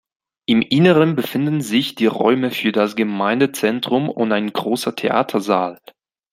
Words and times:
Im 0.47 0.63
Inneren 0.63 1.13
befinden 1.15 1.61
sich 1.61 1.93
die 1.93 2.07
Räume 2.07 2.49
für 2.49 2.71
das 2.71 2.95
Gemeindezentrum 2.95 4.09
und 4.09 4.31
ein 4.31 4.51
großer 4.51 4.95
Theatersaal. 4.95 5.79